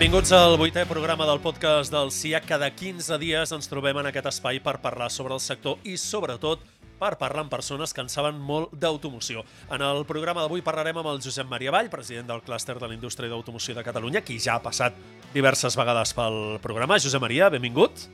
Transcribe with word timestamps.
Benvinguts 0.00 0.30
al 0.32 0.54
vuitè 0.56 0.86
programa 0.88 1.26
del 1.28 1.42
podcast 1.44 1.92
del 1.92 2.08
CIA. 2.08 2.38
Cada 2.40 2.70
15 2.72 3.18
dies 3.20 3.50
ens 3.52 3.68
trobem 3.68 3.98
en 4.00 4.06
aquest 4.08 4.30
espai 4.30 4.56
per 4.64 4.78
parlar 4.80 5.10
sobre 5.12 5.34
el 5.36 5.42
sector 5.44 5.76
i, 5.84 5.98
sobretot, 6.00 6.62
per 6.96 7.18
parlar 7.20 7.42
amb 7.42 7.50
persones 7.52 7.92
que 7.92 8.00
en 8.00 8.08
saben 8.08 8.38
molt 8.40 8.70
d'automoció. 8.72 9.42
En 9.68 9.82
el 9.84 10.06
programa 10.08 10.40
d'avui 10.40 10.62
parlarem 10.64 10.96
amb 11.02 11.10
el 11.10 11.20
Josep 11.20 11.44
Maria 11.50 11.74
Vall, 11.74 11.90
president 11.92 12.30
del 12.30 12.40
clúster 12.46 12.78
de 12.80 12.88
la 12.88 12.96
indústria 12.96 13.28
d'automoció 13.28 13.74
de 13.76 13.84
Catalunya, 13.84 14.22
qui 14.24 14.38
ja 14.40 14.54
ha 14.54 14.62
passat 14.64 14.96
diverses 15.34 15.76
vegades 15.76 16.14
pel 16.16 16.56
programa. 16.64 16.96
Josep 16.96 17.20
Maria, 17.20 17.50
benvingut. 17.52 18.06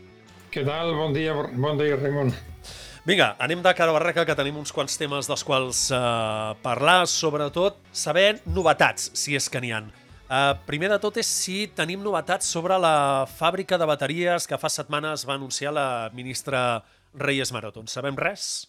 Què 0.50 0.64
tal? 0.66 0.90
Bon 0.98 1.14
dia, 1.14 1.36
bon 1.54 1.78
dia, 1.78 2.00
Ramon. 2.00 2.32
Vinga, 3.06 3.36
anem 3.38 3.62
de 3.62 3.74
cara 3.78 3.94
a 3.94 3.98
barraca, 4.00 4.24
que 4.26 4.34
tenim 4.34 4.58
uns 4.58 4.74
quants 4.74 4.98
temes 4.98 5.30
dels 5.30 5.46
quals 5.46 5.84
eh, 5.94 6.02
parlar, 6.66 7.04
sobretot 7.06 7.78
saber 7.94 8.40
novetats, 8.42 9.12
si 9.14 9.38
és 9.38 9.46
que 9.46 9.62
n'hi 9.62 9.70
han. 9.78 9.94
Uh, 10.26 10.56
primer 10.66 10.88
de 10.90 10.96
tot 10.98 11.14
és 11.22 11.28
si 11.30 11.68
tenim 11.78 12.00
novetats 12.02 12.48
sobre 12.50 12.74
la 12.82 13.26
fàbrica 13.30 13.76
de 13.78 13.86
bateries 13.86 14.48
que 14.50 14.58
fa 14.58 14.66
setmanes 14.72 15.22
va 15.22 15.36
anunciar 15.38 15.70
la 15.70 16.10
ministra 16.18 16.82
Reyes 17.14 17.52
Maroto. 17.54 17.84
En 17.84 17.86
sabem 17.86 18.18
res? 18.18 18.66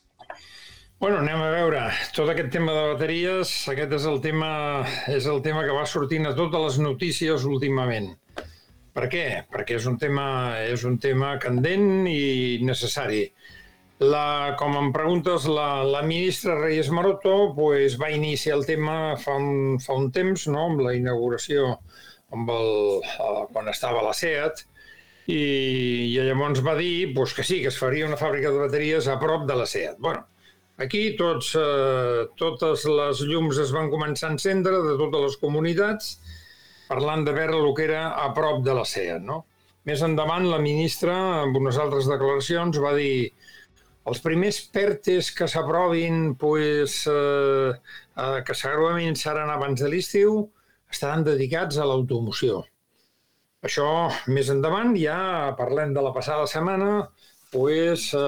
Bueno, 1.02 1.18
anem 1.24 1.42
a 1.42 1.50
veure. 1.50 1.82
Tot 2.14 2.30
aquest 2.30 2.52
tema 2.54 2.76
de 2.78 2.84
bateries, 2.92 3.56
aquest 3.74 3.92
és 3.98 4.06
el 4.10 4.22
tema, 4.22 4.52
és 5.10 5.26
el 5.26 5.42
tema 5.46 5.66
que 5.66 5.74
va 5.74 5.90
sortint 5.90 6.30
a 6.30 6.36
totes 6.38 6.64
les 6.64 6.80
notícies 6.86 7.50
últimament. 7.50 8.12
Per 8.94 9.10
què? 9.10 9.26
Perquè 9.50 9.78
és 9.82 9.90
un 9.90 9.98
tema, 10.02 10.28
és 10.62 10.86
un 10.86 11.02
tema 11.02 11.36
candent 11.42 12.06
i 12.10 12.58
necessari. 12.66 13.28
La, 13.98 14.54
com 14.60 14.76
em 14.78 14.92
preguntes, 14.94 15.48
la, 15.50 15.82
la 15.82 16.04
ministra 16.06 16.54
Reyes 16.60 16.92
Maroto 16.94 17.54
pues, 17.56 17.96
va 17.98 18.12
iniciar 18.14 18.60
el 18.60 18.66
tema 18.68 19.16
fa 19.18 19.34
un, 19.42 19.80
fa 19.82 19.96
un 19.98 20.12
temps, 20.14 20.46
no? 20.54 20.68
amb 20.70 20.84
la 20.86 20.94
inauguració 20.94 21.80
amb 22.36 22.52
el, 22.54 22.70
uh, 23.02 23.48
quan 23.50 23.72
estava 23.72 24.04
a 24.04 24.06
la 24.06 24.14
SEAT, 24.14 24.62
i, 25.28 25.40
i 26.14 26.20
llavors 26.28 26.62
va 26.62 26.76
dir 26.78 27.10
pues, 27.16 27.34
que 27.34 27.44
sí, 27.48 27.58
que 27.64 27.72
es 27.72 27.80
faria 27.82 28.06
una 28.06 28.20
fàbrica 28.22 28.52
de 28.54 28.68
bateries 28.68 29.10
a 29.10 29.18
prop 29.18 29.48
de 29.50 29.58
la 29.58 29.66
SEAT. 29.66 29.98
Bueno, 29.98 30.28
aquí 30.78 31.16
tots, 31.18 31.56
uh, 31.58 32.28
totes 32.38 32.86
les 32.86 33.26
llums 33.26 33.58
es 33.66 33.74
van 33.74 33.90
començar 33.90 34.30
a 34.30 34.38
encendre 34.38 34.78
de 34.86 34.94
totes 35.02 35.26
les 35.26 35.42
comunitats, 35.42 36.20
parlant 36.88 37.26
de 37.26 37.34
veure 37.34 37.58
el 37.64 37.74
que 37.74 37.90
era 37.90 38.12
a 38.14 38.30
prop 38.38 38.62
de 38.62 38.78
la 38.78 38.86
SEAT. 38.86 39.26
No? 39.26 39.42
Més 39.90 40.06
endavant, 40.06 40.46
la 40.52 40.62
ministra, 40.62 41.18
amb 41.42 41.58
unes 41.58 41.82
altres 41.82 42.06
declaracions, 42.12 42.78
va 42.84 42.94
dir 42.94 43.32
els 44.08 44.22
primers 44.24 44.60
PERTES 44.72 45.32
que 45.36 45.48
s'aprovin, 45.52 46.36
pues, 46.40 47.02
eh, 47.12 47.72
eh, 47.74 48.40
que 48.48 48.56
segurament 48.56 49.18
seran 49.20 49.52
abans 49.52 49.82
de 49.84 49.90
l'estiu, 49.92 50.40
estaran 50.92 51.26
dedicats 51.28 51.78
a 51.78 51.88
l'automoció. 51.88 52.64
Això, 53.68 53.88
més 54.32 54.52
endavant, 54.54 54.94
ja 54.96 55.56
parlem 55.58 55.94
de 55.94 56.04
la 56.06 56.14
passada 56.16 56.46
setmana, 56.48 57.10
pues, 57.52 58.14
eh, 58.14 58.20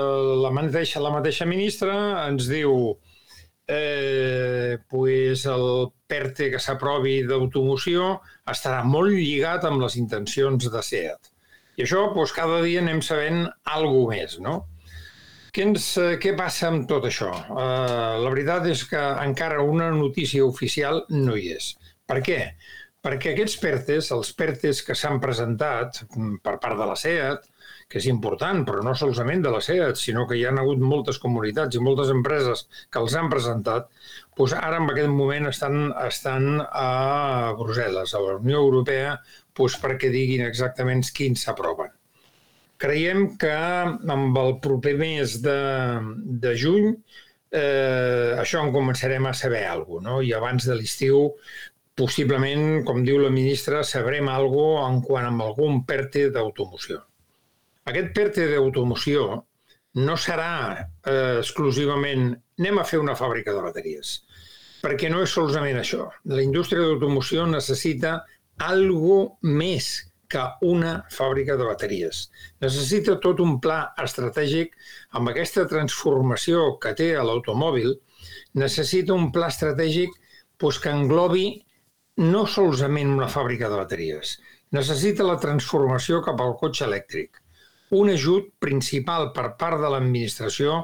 la, 0.43 0.51
mateixa, 0.51 0.99
la 0.99 1.13
mateixa 1.15 1.47
ministra 1.47 1.95
ens 2.27 2.49
diu 2.51 2.97
eh, 3.69 4.79
pues, 4.89 5.45
el 5.45 5.93
PERTE 6.09 6.49
que 6.51 6.59
s'aprovi 6.59 7.21
d'automoció 7.29 8.17
estarà 8.49 8.81
molt 8.83 9.13
lligat 9.13 9.67
amb 9.69 9.83
les 9.83 9.95
intencions 10.01 10.67
de 10.73 10.81
SEAT. 10.83 11.31
I 11.77 11.85
això, 11.85 12.09
pues, 12.15 12.33
cada 12.35 12.59
dia 12.65 12.81
anem 12.81 12.99
sabent 13.05 13.45
alguna 13.77 14.17
més, 14.17 14.39
no? 14.43 14.57
Què, 15.59 15.65
ens, 15.67 15.85
eh, 15.99 16.11
què 16.23 16.31
passa 16.39 16.69
amb 16.71 16.85
tot 16.87 17.03
això? 17.07 17.29
Uh, 17.51 18.19
la 18.23 18.29
veritat 18.31 18.67
és 18.71 18.83
que 18.87 18.99
encara 19.25 19.65
una 19.67 19.89
notícia 19.91 20.45
oficial 20.47 21.01
no 21.11 21.35
hi 21.35 21.49
és. 21.51 21.65
Per 22.07 22.21
què? 22.27 22.37
Perquè 23.03 23.33
aquests 23.33 23.57
PERTES, 23.65 24.13
els 24.15 24.29
PERTES 24.39 24.79
que 24.87 24.95
s'han 24.95 25.19
presentat 25.25 25.99
per 26.47 26.55
part 26.63 26.79
de 26.79 26.87
la 26.87 26.95
SEAT, 27.03 27.43
que 27.91 27.99
és 27.99 28.07
important, 28.13 28.63
però 28.71 28.85
no 28.87 28.95
solament 29.03 29.43
de 29.43 29.51
la 29.57 29.59
SEAT, 29.67 29.99
sinó 29.99 30.23
que 30.31 30.39
hi 30.39 30.47
ha 30.47 30.55
hagut 30.63 30.79
moltes 30.93 31.19
comunitats 31.27 31.75
i 31.75 31.83
moltes 31.89 32.15
empreses 32.15 32.63
que 32.87 33.03
els 33.03 33.19
han 33.19 33.27
presentat, 33.35 33.91
doncs 34.39 34.55
ara 34.63 34.79
en 34.79 34.87
aquest 34.95 35.11
moment 35.19 35.51
estan, 35.51 35.89
estan 36.07 36.63
a 36.63 36.89
Brussel·les, 37.59 38.15
a 38.15 38.27
la 38.29 38.39
Unió 38.39 38.63
Europea, 38.63 39.17
doncs 39.59 39.75
perquè 39.83 40.15
diguin 40.15 40.47
exactament 40.47 41.03
quins 41.19 41.49
s'aproven. 41.49 41.98
Creiem 42.79 43.25
que 43.39 43.55
amb 44.15 44.37
el 44.39 44.53
proper 44.63 44.95
mes 44.99 45.39
de, 45.43 45.59
de 46.43 46.53
juny 46.55 46.93
eh, 47.51 48.35
això 48.39 48.61
en 48.63 48.71
començarem 48.75 49.27
a 49.27 49.33
saber 49.35 49.65
alguna 49.67 49.99
cosa, 49.99 50.07
no? 50.09 50.21
I 50.23 50.31
abans 50.37 50.67
de 50.69 50.77
l'estiu, 50.79 51.33
possiblement, 51.99 52.83
com 52.87 53.03
diu 53.03 53.19
la 53.19 53.33
ministra, 53.33 53.83
sabrem 53.83 54.29
alguna 54.31 54.79
cosa 54.79 54.87
en 54.93 55.01
quant 55.03 55.27
amb 55.27 55.43
algun 55.43 55.83
PERTE 55.85 56.29
d'automoció. 56.35 57.01
Aquest 57.89 58.13
PERTE 58.15 58.47
d'automoció 58.53 59.27
no 59.99 60.15
serà 60.21 60.51
eh, 60.77 61.39
exclusivament 61.39 62.29
anem 62.59 62.79
a 62.79 62.85
fer 62.87 62.99
una 63.01 63.15
fàbrica 63.17 63.55
de 63.55 63.63
bateries, 63.65 64.19
perquè 64.83 65.09
no 65.11 65.23
és 65.25 65.33
solament 65.33 65.79
això. 65.79 66.09
La 66.29 66.43
indústria 66.45 66.85
d'automoció 66.85 67.47
necessita 67.49 68.19
algo 68.59 69.39
més 69.41 70.08
que 70.29 70.43
una 70.65 70.93
fàbrica 71.13 71.55
de 71.59 71.65
bateries. 71.67 72.21
Necessita 72.61 73.17
tot 73.23 73.41
un 73.43 73.57
pla 73.63 73.79
estratègic. 74.03 74.75
Amb 75.17 75.31
aquesta 75.31 75.65
transformació 75.71 76.75
que 76.83 76.93
té 76.99 77.09
a 77.17 77.25
l'automòbil, 77.25 77.95
necessita 78.61 79.15
un 79.15 79.31
pla 79.35 79.49
estratègic 79.53 80.13
doncs, 80.61 80.79
que 80.83 80.93
englobi 80.93 81.47
no 82.19 82.45
solament 82.45 83.13
una 83.15 83.29
fàbrica 83.31 83.69
de 83.71 83.79
bateries, 83.79 84.37
necessita 84.75 85.27
la 85.27 85.39
transformació 85.39 86.19
cap 86.25 86.41
al 86.43 86.57
cotxe 86.59 86.85
elèctric, 86.85 87.39
un 87.95 88.11
ajut 88.13 88.51
principal 88.61 89.31
per 89.33 89.53
part 89.61 89.79
de 89.81 89.89
l'administració 89.89 90.83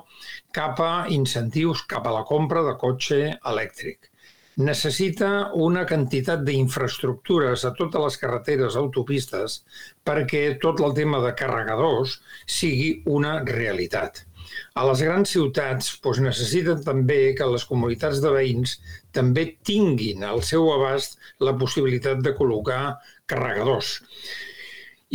cap 0.56 0.80
a 0.82 0.94
incentius 1.20 1.84
cap 1.92 2.08
a 2.08 2.14
la 2.16 2.24
compra 2.32 2.64
de 2.66 2.74
cotxe 2.82 3.20
elèctric 3.52 4.10
necessita 4.58 5.30
una 5.68 5.84
quantitat 5.88 6.44
d'infraestructures 6.48 7.66
a 7.68 7.74
totes 7.76 8.06
les 8.06 8.18
carreteres, 8.22 8.78
autopistes, 8.80 9.60
perquè 10.08 10.46
tot 10.62 10.80
el 10.86 10.96
tema 10.96 11.20
de 11.26 11.34
carregadors 11.36 12.20
sigui 12.46 13.02
una 13.18 13.42
realitat. 13.44 14.24
A 14.80 14.86
les 14.88 15.02
grans 15.04 15.32
ciutats 15.36 15.92
doncs, 16.04 16.22
necessiten 16.24 16.84
també 16.86 17.20
que 17.38 17.48
les 17.52 17.66
comunitats 17.68 18.22
de 18.24 18.32
veïns 18.32 18.78
també 19.16 19.46
tinguin 19.68 20.24
al 20.24 20.44
seu 20.44 20.70
abast 20.72 21.20
la 21.44 21.56
possibilitat 21.60 22.22
de 22.24 22.36
col·locar 22.38 22.98
carregadors. 23.28 23.98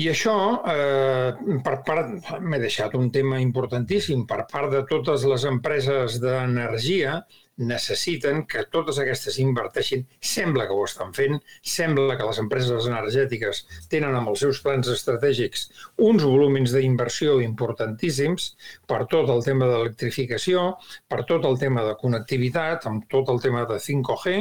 I 0.00 0.06
això, 0.12 0.34
eh, 0.72 1.58
per 1.64 1.76
part, 1.86 2.12
m'he 2.40 2.60
deixat 2.62 2.94
un 2.94 3.10
tema 3.10 3.40
importantíssim, 3.42 4.26
per 4.26 4.46
part 4.52 4.70
de 4.72 4.84
totes 4.88 5.24
les 5.32 5.44
empreses 5.50 6.20
d'energia, 6.22 7.20
necessiten 7.60 8.44
que 8.48 8.64
totes 8.72 8.98
aquestes 9.02 9.38
inverteixin. 9.42 10.06
Sembla 10.24 10.66
que 10.68 10.76
ho 10.76 10.84
estan 10.86 11.12
fent, 11.16 11.38
sembla 11.74 12.16
que 12.18 12.26
les 12.28 12.40
empreses 12.42 12.88
energètiques 12.88 13.62
tenen 13.92 14.16
amb 14.16 14.32
els 14.32 14.42
seus 14.44 14.62
plans 14.64 14.88
estratègics 14.90 15.68
uns 16.08 16.24
volumins 16.24 16.72
d'inversió 16.74 17.38
importantíssims 17.44 18.50
per 18.88 19.04
tot 19.12 19.30
el 19.34 19.44
tema 19.44 19.68
d'electrificació, 19.70 20.66
per 21.08 21.22
tot 21.28 21.46
el 21.48 21.58
tema 21.60 21.84
de 21.86 21.96
connectivitat, 22.00 22.88
amb 22.88 23.06
tot 23.12 23.30
el 23.32 23.40
tema 23.44 23.66
de 23.68 23.78
5G, 23.80 24.36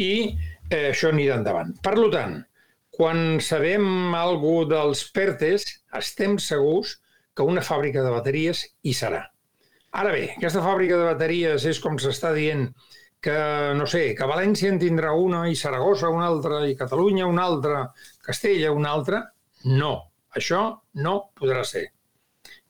i 0.00 0.12
eh, 0.70 0.90
això 0.90 1.12
anirà 1.12 1.40
endavant. 1.40 1.74
Per 1.84 1.96
tant, 2.12 2.40
quan 2.96 3.40
sabem 3.44 4.14
alguna 4.16 4.70
dels 4.70 5.04
PERTES, 5.12 5.68
estem 6.00 6.38
segurs 6.40 6.96
que 7.36 7.44
una 7.44 7.60
fàbrica 7.60 8.00
de 8.04 8.12
bateries 8.14 8.62
hi 8.82 8.94
serà. 8.96 9.26
Ara 9.96 10.12
bé, 10.12 10.24
aquesta 10.36 10.62
fàbrica 10.64 10.98
de 10.98 11.08
bateries 11.08 11.64
és 11.70 11.80
com 11.80 11.98
s'està 11.98 12.32
dient 12.36 12.66
que, 13.22 13.36
no 13.78 13.86
sé, 13.90 14.14
que 14.18 14.28
València 14.28 14.70
en 14.70 14.80
tindrà 14.82 15.12
una 15.16 15.46
i 15.50 15.56
Saragossa 15.58 16.10
una 16.12 16.26
altra 16.26 16.62
i 16.68 16.76
Catalunya 16.78 17.26
una 17.26 17.46
altra, 17.50 17.82
Castella 18.22 18.72
una 18.72 18.92
altra. 18.92 19.22
No, 19.66 19.92
això 20.36 20.62
no 21.02 21.14
podrà 21.38 21.64
ser. 21.64 21.86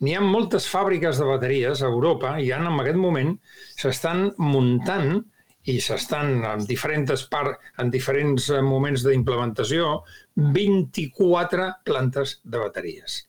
N'hi 0.01 0.15
ha 0.17 0.21
moltes 0.21 0.69
fàbriques 0.69 1.19
de 1.21 1.27
bateries 1.29 1.83
a 1.83 1.89
Europa 1.89 2.37
i 2.41 2.53
en 2.53 2.69
aquest 2.69 3.01
moment 3.01 3.33
s'estan 3.81 4.31
muntant 4.39 5.25
i 5.73 5.81
s'estan 5.83 6.45
en 6.47 6.65
diferents 6.69 7.25
part, 7.33 7.59
en 7.83 7.91
diferents 7.91 8.51
moments 8.63 9.03
d'implementació 9.03 10.03
24 10.37 11.71
plantes 11.89 12.37
de 12.45 12.61
bateries. 12.63 13.25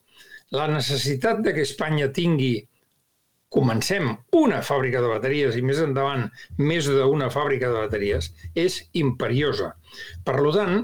La 0.54 0.68
necessitat 0.70 1.42
de 1.44 1.52
que 1.56 1.66
Espanya 1.66 2.12
tingui 2.14 2.54
comencem 3.52 4.10
una 4.36 4.60
fàbrica 4.64 5.00
de 5.00 5.10
bateries 5.10 5.56
i 5.56 5.64
més 5.64 5.80
endavant 5.80 6.26
més 6.60 6.88
d'una 6.88 7.30
fàbrica 7.32 7.70
de 7.72 7.84
bateries 7.86 8.30
és 8.54 8.82
imperiosa. 9.00 9.72
Per 10.24 10.36
tant, 10.56 10.82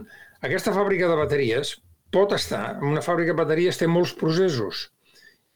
aquesta 0.49 0.73
fàbrica 0.77 1.09
de 1.11 1.19
bateries 1.21 1.77
pot 2.15 2.33
estar, 2.37 2.79
una 2.83 3.03
fàbrica 3.05 3.35
de 3.35 3.43
bateries 3.43 3.81
té 3.81 3.89
molts 3.91 4.15
processos 4.17 4.89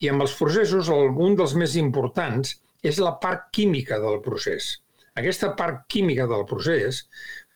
i 0.00 0.10
amb 0.10 0.22
els 0.22 0.34
processos 0.38 0.90
un 0.92 1.36
dels 1.38 1.54
més 1.58 1.76
importants 1.80 2.56
és 2.86 3.00
la 3.02 3.16
part 3.22 3.48
química 3.54 3.98
del 4.02 4.20
procés. 4.22 4.76
Aquesta 5.18 5.54
part 5.58 5.86
química 5.90 6.28
del 6.30 6.44
procés 6.46 7.06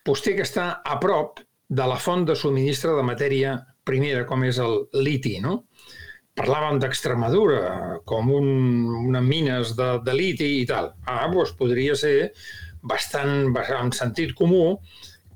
doncs, 0.06 0.22
té 0.24 0.34
que 0.34 0.42
estar 0.46 0.68
a 0.82 0.96
prop 1.02 1.38
de 1.68 1.84
la 1.86 1.98
font 2.02 2.24
de 2.26 2.34
subministre 2.36 2.94
de 2.96 3.04
matèria 3.06 3.54
primera, 3.86 4.24
com 4.26 4.42
és 4.44 4.58
el 4.62 4.86
liti, 4.98 5.38
no? 5.42 5.62
Parlàvem 6.38 6.78
d'Extremadura, 6.80 7.62
com 8.08 8.30
un, 8.32 8.46
unes 9.08 9.24
mines 9.26 9.72
de, 9.78 9.88
de 10.06 10.14
liti 10.16 10.48
i 10.62 10.66
tal. 10.68 10.92
Ah, 11.04 11.26
doncs 11.32 11.52
podria 11.58 11.96
ser 11.98 12.32
bastant, 12.82 13.52
amb 13.76 13.96
sentit 13.96 14.32
comú, 14.38 14.78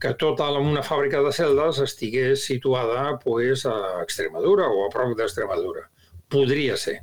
que 0.00 0.14
tota 0.20 0.48
una 0.60 0.84
fàbrica 0.84 1.20
de 1.24 1.32
celdes 1.32 1.82
estigués 1.84 2.46
situada 2.48 3.18
pues, 3.22 3.66
a 3.68 4.02
Extremadura 4.02 4.68
o 4.68 4.86
a 4.86 4.90
prop 4.92 5.12
d'Extremadura. 5.18 5.86
Podria 6.32 6.76
ser 6.80 6.98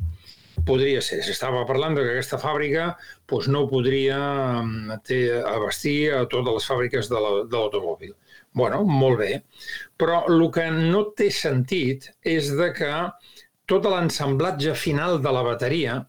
podria 0.67 1.01
ser. 1.03 1.21
S'estava 1.25 1.63
parlant 1.67 1.95
que 1.97 2.03
aquesta 2.05 2.39
fàbrica 2.41 2.93
doncs, 3.29 3.49
no 3.51 3.65
podria 3.71 4.19
mm, 4.61 4.99
té, 5.07 5.19
abastir 5.43 6.13
a 6.15 6.23
totes 6.31 6.59
les 6.59 6.67
fàbriques 6.71 7.09
de 7.11 7.23
l'automòbil. 7.23 8.13
bueno, 8.53 8.83
molt 8.85 9.17
bé. 9.19 9.41
Però 9.97 10.23
el 10.29 10.43
que 10.53 10.67
no 10.71 11.07
té 11.17 11.29
sentit 11.33 12.11
és 12.21 12.51
de 12.53 12.69
que 12.77 12.91
tot 13.69 13.85
l'ensamblatge 13.87 14.73
final 14.75 15.21
de 15.23 15.31
la 15.35 15.43
bateria 15.45 16.01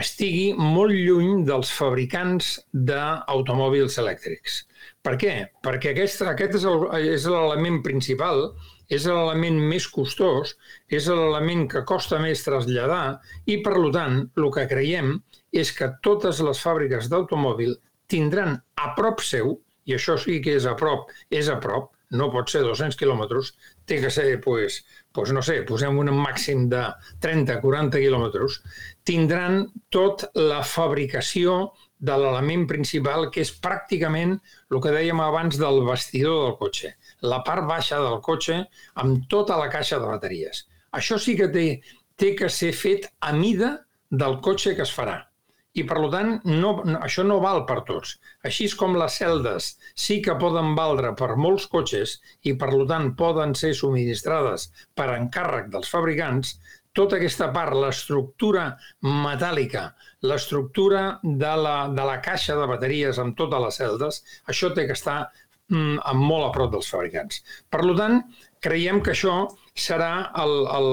estigui 0.00 0.52
molt 0.56 0.94
lluny 0.96 1.42
dels 1.48 1.70
fabricants 1.76 2.54
d'automòbils 2.72 3.98
elèctrics. 4.00 4.62
Per 5.04 5.16
què? 5.20 5.34
Perquè 5.64 5.92
aquest, 5.92 6.22
aquest 6.28 6.56
és 6.56 7.26
l'element 7.28 7.80
principal 7.84 8.46
és 8.92 9.06
l'element 9.08 9.58
més 9.72 9.86
costós, 9.88 10.54
és 10.92 11.08
l'element 11.08 11.64
que 11.70 11.84
costa 11.88 12.18
més 12.20 12.44
traslladar 12.44 13.20
i, 13.46 13.58
per 13.64 13.76
tant, 13.94 14.18
el 14.36 14.48
que 14.52 14.66
creiem 14.68 15.14
és 15.62 15.72
que 15.76 15.92
totes 16.04 16.40
les 16.44 16.60
fàbriques 16.64 17.08
d'automòbil 17.12 17.76
tindran 18.12 18.58
a 18.76 18.92
prop 18.98 19.24
seu, 19.24 19.56
i 19.88 19.96
això 19.96 20.18
sí 20.20 20.40
que 20.44 20.56
és 20.58 20.68
a 20.68 20.76
prop, 20.78 21.08
és 21.30 21.48
a 21.48 21.58
prop, 21.60 21.90
no 22.12 22.30
pot 22.32 22.50
ser 22.52 22.62
200 22.66 22.98
quilòmetres, 23.00 23.52
té 23.88 23.98
que 24.02 24.10
ser, 24.12 24.26
pues, 24.44 24.82
pues 25.12 25.32
no 25.32 25.42
sé, 25.44 25.62
posem 25.68 25.98
un 25.98 26.12
màxim 26.16 26.68
de 26.72 26.84
30-40 27.24 28.02
quilòmetres, 28.02 28.60
tindran 29.08 29.64
tot 29.90 30.28
la 30.38 30.62
fabricació 30.62 31.72
de 32.02 32.16
l'element 32.18 32.66
principal, 32.66 33.28
que 33.30 33.44
és 33.44 33.52
pràcticament 33.62 34.36
el 34.72 34.82
que 34.82 34.94
dèiem 34.94 35.20
abans 35.22 35.58
del 35.60 35.84
vestidor 35.86 36.44
del 36.46 36.56
cotxe 36.58 36.96
la 37.22 37.40
part 37.46 37.66
baixa 37.68 38.00
del 38.02 38.20
cotxe 38.26 38.58
amb 39.02 39.26
tota 39.30 39.58
la 39.58 39.68
caixa 39.72 39.98
de 40.02 40.10
bateries. 40.10 40.66
Això 40.98 41.18
sí 41.18 41.36
que 41.38 41.48
té, 41.54 41.66
té 42.18 42.34
que 42.38 42.50
ser 42.50 42.72
fet 42.76 43.08
a 43.20 43.32
mida 43.36 43.72
del 44.10 44.40
cotxe 44.44 44.74
que 44.76 44.84
es 44.86 44.92
farà. 44.94 45.20
I, 45.80 45.82
per 45.88 46.00
tant, 46.12 46.34
no, 46.44 46.72
això 47.00 47.24
no 47.24 47.38
val 47.40 47.62
per 47.68 47.78
tots. 47.88 48.18
Així 48.48 48.66
és 48.68 48.74
com 48.76 48.98
les 49.00 49.16
celdes 49.22 49.70
sí 50.06 50.18
que 50.26 50.36
poden 50.42 50.74
valdre 50.76 51.14
per 51.20 51.30
molts 51.46 51.64
cotxes 51.74 52.18
i, 52.42 52.52
per 52.60 52.70
tant, 52.90 53.12
poden 53.22 53.56
ser 53.62 53.72
subministrades 53.78 54.68
per 54.98 55.08
encàrrec 55.14 55.70
dels 55.72 55.88
fabricants, 55.94 56.56
tota 56.92 57.16
aquesta 57.16 57.48
part, 57.56 57.72
l'estructura 57.82 58.66
metàl·lica, 59.00 59.86
l'estructura 60.28 61.04
de 61.22 61.52
la, 61.64 61.76
de 61.96 62.04
la 62.08 62.18
caixa 62.26 62.56
de 62.58 62.66
bateries 62.68 63.20
amb 63.22 63.36
totes 63.38 63.64
les 63.64 63.78
celdes, 63.80 64.18
això 64.52 64.74
té 64.76 64.84
que 64.90 64.98
estar 64.98 65.16
mm, 65.72 66.14
molt 66.20 66.48
a 66.48 66.52
prop 66.54 66.72
dels 66.72 66.90
fabricants. 66.92 67.42
Per 67.72 67.82
tant, 67.98 68.20
creiem 68.62 69.00
que 69.02 69.12
això 69.16 69.36
serà 69.74 70.30
el, 70.42 70.54
el, 70.76 70.88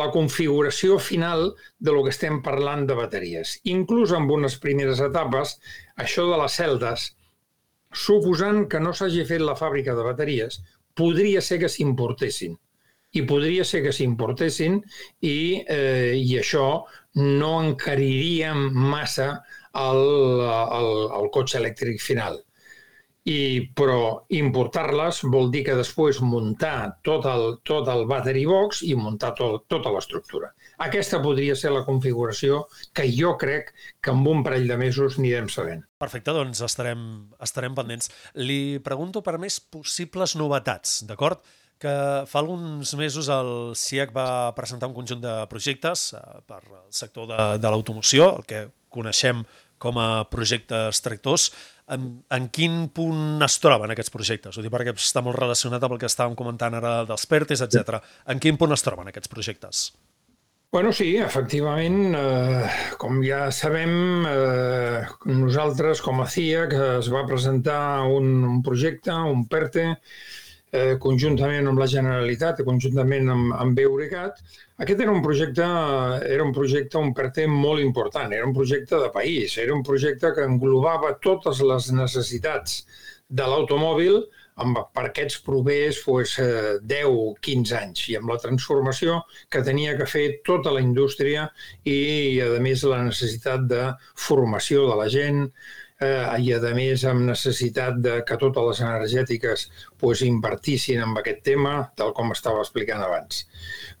la 0.00 0.10
configuració 0.14 0.98
final 0.98 1.52
de 1.78 1.92
lo 1.94 2.02
que 2.04 2.14
estem 2.14 2.40
parlant 2.42 2.86
de 2.88 2.96
bateries. 2.98 3.58
Inclús 3.72 4.14
amb 4.16 4.32
unes 4.32 4.58
primeres 4.62 5.02
etapes, 5.04 5.56
això 6.02 6.26
de 6.30 6.40
les 6.42 6.58
celdes, 6.60 7.10
suposant 7.94 8.64
que 8.70 8.80
no 8.82 8.92
s'hagi 8.92 9.24
fet 9.28 9.44
la 9.44 9.56
fàbrica 9.58 9.94
de 9.96 10.06
bateries, 10.06 10.60
podria 10.96 11.42
ser 11.44 11.60
que 11.62 11.70
s'importessin. 11.72 12.56
I 13.16 13.22
podria 13.28 13.64
ser 13.64 13.82
que 13.84 13.94
s'importessin 13.94 14.80
i, 15.24 15.62
eh, 15.62 16.16
i 16.18 16.34
això 16.40 16.66
no 17.16 17.52
encariria 17.62 18.50
massa 18.56 19.28
el, 19.76 20.02
el, 20.42 20.90
el 21.20 21.30
cotxe 21.32 21.60
elèctric 21.60 22.02
final 22.02 22.42
i, 23.26 23.38
però 23.74 24.22
importar-les 24.38 25.24
vol 25.32 25.50
dir 25.50 25.64
que 25.66 25.74
després 25.78 26.20
muntar 26.22 27.00
tot 27.06 27.26
el, 27.26 27.58
tot 27.66 27.90
el 27.90 28.04
battery 28.06 28.44
box 28.46 28.84
i 28.86 28.94
muntar 28.94 29.32
tot, 29.38 29.64
tota 29.70 29.90
l'estructura. 29.90 30.52
Aquesta 30.86 31.18
podria 31.24 31.56
ser 31.58 31.72
la 31.74 31.82
configuració 31.86 32.64
que 32.94 33.08
jo 33.10 33.34
crec 33.40 33.72
que 34.04 34.14
en 34.14 34.22
un 34.30 34.44
parell 34.46 34.68
de 34.70 34.78
mesos 34.78 35.18
anirem 35.18 35.50
sabent. 35.50 35.82
Perfecte, 35.98 36.34
doncs 36.36 36.62
estarem, 36.62 37.02
estarem 37.42 37.74
pendents. 37.74 38.12
Li 38.38 38.78
pregunto 38.84 39.24
per 39.26 39.38
més 39.42 39.58
possibles 39.60 40.38
novetats, 40.38 41.02
d'acord? 41.08 41.42
que 41.76 41.92
fa 42.24 42.40
alguns 42.40 42.94
mesos 42.96 43.28
el 43.28 43.50
CIEC 43.76 44.14
va 44.16 44.54
presentar 44.56 44.88
un 44.88 44.94
conjunt 44.96 45.20
de 45.20 45.34
projectes 45.50 46.06
eh, 46.16 46.22
per 46.48 46.62
al 46.62 46.86
sector 46.88 47.28
de, 47.28 47.40
de 47.60 47.72
l'automoció, 47.72 48.30
el 48.38 48.46
que 48.48 48.62
coneixem 48.88 49.42
com 49.82 49.98
a 50.00 50.24
projectes 50.32 51.02
tractors 51.04 51.50
en, 51.94 52.08
en 52.34 52.48
quin 52.54 52.86
punt 52.94 53.44
es 53.46 53.58
troben 53.62 53.92
aquests 53.94 54.12
projectes? 54.14 54.56
Ho 54.56 54.64
dic 54.64 54.72
perquè 54.74 54.94
està 54.96 55.22
molt 55.24 55.38
relacionat 55.38 55.84
amb 55.86 55.96
el 55.96 56.02
que 56.02 56.10
estàvem 56.10 56.36
comentant 56.38 56.74
ara 56.78 56.98
dels 57.08 57.26
PERTES, 57.30 57.62
etc. 57.66 58.00
En 58.32 58.42
quin 58.42 58.58
punt 58.60 58.74
es 58.76 58.84
troben 58.86 59.12
aquests 59.12 59.32
projectes? 59.32 59.86
Bueno, 60.74 60.90
sí, 60.92 61.12
efectivament, 61.22 62.14
eh, 62.18 62.70
com 63.00 63.22
ja 63.24 63.46
sabem, 63.54 64.26
eh, 64.28 65.06
nosaltres 65.30 66.02
com 66.04 66.20
a 66.20 66.26
CIA, 66.28 66.66
que 66.68 66.82
es 66.98 67.08
va 67.12 67.22
presentar 67.28 68.02
un, 68.12 68.42
un 68.44 68.58
projecte, 68.66 69.14
un 69.14 69.46
PERTE, 69.48 69.86
eh, 70.76 70.96
conjuntament 71.02 71.70
amb 71.70 71.80
la 71.80 71.88
Generalitat 71.90 72.62
conjuntament 72.66 73.32
amb, 73.32 73.52
amb 73.56 73.82
Eurecat, 73.82 74.40
aquest 74.84 75.00
era 75.00 75.12
un 75.12 75.22
projecte, 75.24 75.66
era 76.36 76.44
un 76.44 76.52
projecte, 76.56 77.00
un 77.00 77.14
PERTE 77.16 77.46
molt 77.50 77.80
important, 77.80 78.32
era 78.32 78.46
un 78.46 78.54
projecte 78.56 79.00
de 79.00 79.12
país, 79.14 79.56
era 79.62 79.74
un 79.74 79.84
projecte 79.86 80.34
que 80.36 80.44
englobava 80.44 81.14
totes 81.24 81.62
les 81.64 81.92
necessitats 81.96 82.82
de 83.28 83.46
l'automòbil 83.48 84.20
amb, 84.62 84.78
per 84.94 85.06
aquests 85.08 85.40
propers 85.46 85.98
pues, 86.04 86.36
10-15 86.92 87.74
anys 87.80 88.04
i 88.12 88.18
amb 88.20 88.32
la 88.32 88.38
transformació 88.42 89.18
que 89.52 89.64
tenia 89.66 89.96
que 89.98 90.08
fer 90.08 90.26
tota 90.46 90.72
la 90.76 90.84
indústria 90.84 91.48
i, 91.84 91.98
a 92.44 92.60
més, 92.64 92.84
la 92.88 93.02
necessitat 93.08 93.66
de 93.72 93.82
formació 94.28 94.86
de 94.90 95.00
la 95.00 95.08
gent, 95.12 95.44
eh, 96.00 96.42
i, 96.42 96.52
a 96.52 96.74
més, 96.76 97.04
amb 97.08 97.26
necessitat 97.30 97.98
de 98.04 98.18
que 98.28 98.38
totes 98.40 98.68
les 98.68 98.82
energètiques 98.84 99.66
pues, 100.00 100.22
invertissin 100.26 101.02
en 101.04 101.16
aquest 101.16 101.42
tema, 101.46 101.76
tal 101.96 102.12
com 102.16 102.32
estava 102.34 102.62
explicant 102.64 103.02
abans. 103.04 103.44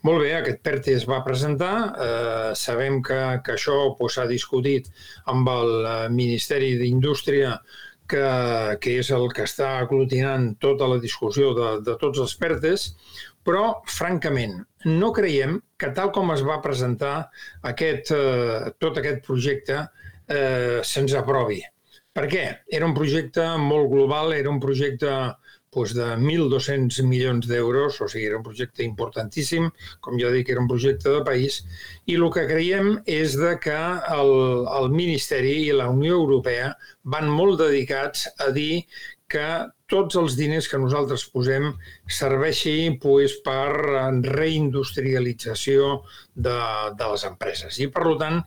Molt 0.06 0.24
bé, 0.24 0.34
aquest 0.36 0.62
PERTE 0.66 0.96
es 1.00 1.08
va 1.08 1.22
presentar, 1.24 1.74
eh, 2.06 2.54
sabem 2.58 3.00
que, 3.02 3.20
que 3.44 3.56
això 3.56 3.78
s'ha 3.88 3.96
pues, 3.98 4.20
discutit 4.30 4.90
amb 5.32 5.48
el 5.52 5.74
eh, 5.80 5.98
Ministeri 6.12 6.76
d'Indústria 6.80 7.56
que, 8.06 8.26
que 8.80 8.98
és 9.00 9.10
el 9.10 9.26
que 9.34 9.46
està 9.48 9.76
aglutinant 9.80 10.52
tota 10.62 10.86
la 10.90 11.00
discussió 11.02 11.52
de, 11.56 11.70
de 11.86 11.96
tots 12.00 12.22
els 12.22 12.36
PERTES, 12.38 12.90
però, 13.46 13.80
francament, 13.90 14.58
no 14.86 15.12
creiem 15.14 15.60
que 15.78 15.92
tal 15.94 16.12
com 16.14 16.32
es 16.34 16.42
va 16.46 16.60
presentar 16.62 17.28
aquest, 17.70 18.12
eh, 18.14 18.74
tot 18.82 18.98
aquest 18.98 19.24
projecte 19.26 19.80
eh, 19.82 20.82
se'ns 20.86 21.14
aprovi. 21.18 21.62
Per 22.16 22.24
què? 22.32 22.44
Era 22.72 22.86
un 22.88 22.94
projecte 22.96 23.44
molt 23.60 23.90
global, 23.92 24.32
era 24.32 24.48
un 24.48 24.60
projecte 24.62 25.10
doncs, 25.76 25.92
de 25.92 26.06
1.200 26.16 27.02
milions 27.04 27.46
d'euros, 27.50 27.98
o 28.00 28.08
sigui, 28.08 28.24
era 28.30 28.38
un 28.38 28.46
projecte 28.46 28.84
importantíssim, 28.84 29.68
com 30.00 30.16
ja 30.22 30.30
dic, 30.32 30.48
era 30.48 30.62
un 30.62 30.70
projecte 30.70 31.12
de 31.12 31.20
país, 31.26 31.58
i 32.08 32.16
el 32.16 32.24
que 32.32 32.46
creiem 32.48 32.94
és 33.18 33.36
de 33.36 33.52
que 33.60 33.76
el, 34.16 34.32
el 34.78 34.88
Ministeri 34.94 35.56
i 35.66 35.76
la 35.76 35.90
Unió 35.92 36.16
Europea 36.22 36.72
van 37.04 37.28
molt 37.28 37.60
dedicats 37.60 38.24
a 38.40 38.48
dir 38.56 38.86
que 39.28 39.48
tots 39.90 40.16
els 40.18 40.34
diners 40.38 40.66
que 40.70 40.78
nosaltres 40.82 41.24
posem 41.30 41.68
serveixi 42.10 42.98
pues, 43.02 43.36
per 43.46 43.70
reindustrialització 44.26 45.90
de, 46.34 46.56
de 46.98 47.10
les 47.12 47.26
empreses. 47.28 47.78
I, 47.82 47.86
per 47.94 48.16
tant, 48.22 48.40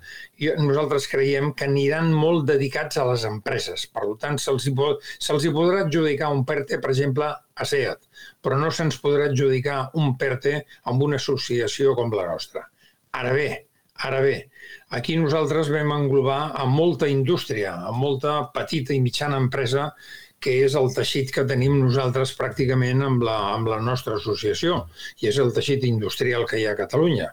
nosaltres 0.60 1.08
creiem 1.12 1.54
que 1.56 1.70
aniran 1.70 2.12
molt 2.14 2.48
dedicats 2.50 3.00
a 3.00 3.08
les 3.12 3.24
empreses. 3.30 3.88
Per 3.94 4.06
tant, 4.22 4.40
se'ls 4.42 4.68
se 4.68 5.40
hi 5.40 5.54
podrà 5.56 5.86
adjudicar 5.86 6.34
un 6.36 6.44
PERTE, 6.50 6.82
per 6.84 6.92
exemple, 6.92 7.32
a 7.32 7.66
SEAT, 7.68 8.04
però 8.44 8.60
no 8.60 8.72
se'ns 8.72 9.00
podrà 9.04 9.30
adjudicar 9.32 9.80
un 10.00 10.16
PERTE 10.20 10.60
amb 10.92 11.08
una 11.08 11.20
associació 11.20 11.96
com 11.96 12.12
la 12.16 12.28
nostra. 12.34 12.68
Ara 13.20 13.34
bé, 13.34 13.50
Ara 14.08 14.22
bé, 14.24 14.36
aquí 14.96 15.18
nosaltres 15.20 15.70
vam 15.74 15.92
englobar 15.92 16.54
a 16.56 16.66
molta 16.66 17.10
indústria, 17.12 17.74
a 17.90 17.92
molta 17.92 18.40
petita 18.56 18.96
i 18.96 19.02
mitjana 19.04 19.40
empresa 19.42 19.90
que 20.40 20.54
és 20.64 20.76
el 20.80 20.88
teixit 20.96 21.34
que 21.36 21.44
tenim 21.48 21.76
nosaltres 21.82 22.32
pràcticament 22.40 23.04
amb 23.04 23.26
la, 23.28 23.36
amb 23.58 23.68
la 23.68 23.80
nostra 23.84 24.16
associació, 24.16 24.86
i 25.20 25.28
és 25.32 25.40
el 25.44 25.52
teixit 25.56 25.84
industrial 25.90 26.48
que 26.48 26.62
hi 26.62 26.66
ha 26.68 26.76
a 26.78 26.80
Catalunya. 26.80 27.28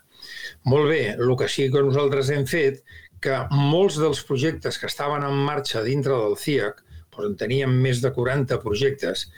Molt 0.73 0.91
bé, 0.91 1.03
el 1.15 1.35
que 1.39 1.49
sí 1.53 1.69
que 1.71 1.85
nosaltres 1.87 2.33
hem 2.35 2.47
fet, 2.51 2.83
que 3.23 3.39
molts 3.55 4.01
dels 4.03 4.25
projectes 4.27 4.79
que 4.83 4.91
estaven 4.91 5.25
en 5.27 5.39
marxa 5.47 5.85
dintre 5.87 6.19
del 6.19 6.37
CIAC, 6.43 6.83
doncs 7.17 7.31
en 7.31 7.37
teníem 7.41 7.79
més 7.81 8.03
de 8.05 8.11
40 8.13 8.59
projectes. 8.61 9.29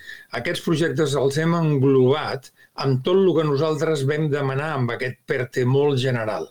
Aquests 0.41 0.65
projectes 0.65 1.15
els 1.21 1.39
hem 1.39 1.55
englobat 1.55 2.49
amb 2.85 3.05
tot 3.07 3.21
el 3.21 3.35
que 3.37 3.47
nosaltres 3.47 4.07
vam 4.09 4.27
demanar 4.33 4.73
amb 4.79 4.97
aquest 4.97 5.21
PERTE 5.31 5.69
molt 5.69 6.01
general. 6.03 6.49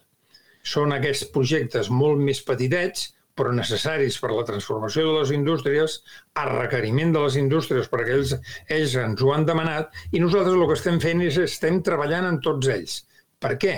Són 0.71 0.95
aquests 0.95 1.29
projectes 1.35 1.91
molt 2.01 2.23
més 2.29 2.41
petitets, 2.47 3.11
però 3.37 3.51
necessaris 3.53 4.17
per 4.21 4.31
la 4.33 4.45
transformació 4.47 5.05
de 5.07 5.19
les 5.19 5.33
indústries, 5.35 5.99
a 6.41 6.47
requeriment 6.49 7.13
de 7.13 7.21
les 7.25 7.37
indústries, 7.41 7.89
perquè 7.91 8.15
ells, 8.17 8.33
ells 8.77 8.95
ens 9.03 9.21
ho 9.21 9.33
han 9.35 9.45
demanat, 9.49 9.93
i 10.11 10.23
nosaltres 10.23 10.57
el 10.57 10.65
que 10.65 10.79
estem 10.79 10.99
fent 11.03 11.21
és 11.27 11.37
estem 11.43 11.83
treballant 11.85 12.31
en 12.31 12.41
tots 12.47 12.73
ells. 12.73 12.99
Per 13.39 13.53
què? 13.61 13.75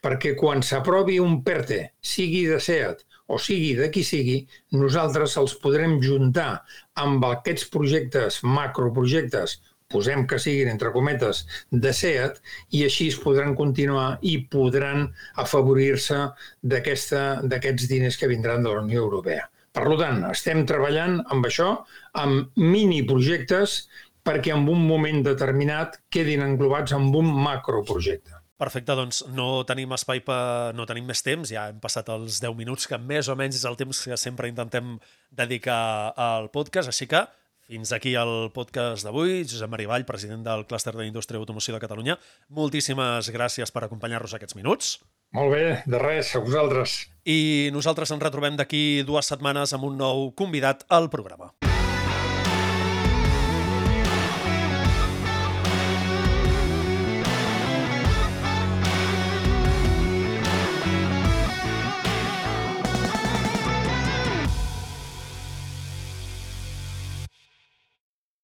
Perquè 0.00 0.36
quan 0.38 0.62
s'aprovi 0.64 1.18
un 1.20 1.40
PERTE, 1.44 1.80
sigui 2.14 2.46
de 2.48 2.60
SEAT 2.62 3.04
o 3.30 3.38
sigui 3.38 3.74
de 3.78 3.86
qui 3.94 4.02
sigui, 4.06 4.38
nosaltres 4.74 5.36
els 5.38 5.52
podrem 5.62 6.00
juntar 6.02 6.64
amb 7.02 7.22
aquests 7.28 7.68
projectes, 7.74 8.40
macroprojectes, 8.56 9.60
posem 9.90 10.26
que 10.30 10.38
siguin, 10.42 10.70
entre 10.72 10.92
cometes, 10.94 11.44
de 11.70 11.92
SEAT, 11.96 12.40
i 12.76 12.84
així 12.86 13.10
es 13.12 13.18
podran 13.20 13.56
continuar 13.58 14.18
i 14.22 14.36
podran 14.52 15.08
afavorir-se 15.42 16.20
d'aquests 16.62 17.88
diners 17.90 18.20
que 18.20 18.30
vindran 18.30 18.62
de 18.64 18.74
la 18.74 18.84
Unió 18.86 19.02
Europea. 19.06 19.48
Per 19.70 19.86
tant, 20.00 20.24
estem 20.32 20.64
treballant 20.66 21.20
amb 21.30 21.46
això, 21.46 21.72
amb 22.18 22.58
mini-projectes, 22.58 23.84
perquè 24.26 24.52
en 24.54 24.66
un 24.68 24.82
moment 24.86 25.22
determinat 25.24 26.00
quedin 26.12 26.42
englobats 26.44 26.92
en 26.96 27.08
un 27.16 27.30
macroprojecte. 27.46 28.40
Perfecte, 28.60 28.92
doncs 28.92 29.22
no 29.32 29.62
tenim 29.64 29.94
espai 29.96 30.20
per... 30.20 30.74
no 30.76 30.84
tenim 30.84 31.06
més 31.08 31.22
temps, 31.24 31.48
ja 31.48 31.70
hem 31.70 31.78
passat 31.80 32.10
els 32.12 32.42
10 32.44 32.52
minuts, 32.58 32.84
que 32.90 32.98
més 33.00 33.30
o 33.32 33.36
menys 33.38 33.56
és 33.56 33.64
el 33.64 33.78
temps 33.80 34.02
que 34.04 34.18
sempre 34.20 34.50
intentem 34.50 34.98
dedicar 35.32 36.12
al 36.12 36.50
podcast, 36.52 36.92
així 36.92 37.08
que 37.08 37.22
fins 37.70 37.92
aquí 37.94 38.16
el 38.18 38.50
podcast 38.50 39.06
d'avui. 39.06 39.44
Josep 39.46 39.70
Marivall, 39.70 40.06
president 40.08 40.42
del 40.42 40.66
Clúster 40.66 40.96
d'Indústria 40.96 41.38
i 41.38 41.42
Automoció 41.44 41.76
de 41.76 41.82
Catalunya, 41.84 42.18
moltíssimes 42.50 43.30
gràcies 43.30 43.70
per 43.70 43.84
acompanyar-nos 43.86 44.34
aquests 44.34 44.58
minuts. 44.58 44.96
Molt 45.38 45.54
bé, 45.54 45.64
de 45.86 46.02
res, 46.02 46.34
a 46.34 46.42
vosaltres. 46.42 47.04
I 47.22 47.70
nosaltres 47.70 48.10
ens 48.10 48.26
retrobem 48.26 48.58
d'aquí 48.58 49.04
dues 49.06 49.30
setmanes 49.30 49.76
amb 49.76 49.86
un 49.86 50.00
nou 50.02 50.32
convidat 50.34 50.82
al 50.90 51.12
programa. 51.14 51.54